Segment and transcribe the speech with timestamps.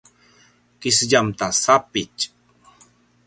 [0.79, 2.21] kisedjam ta sapitj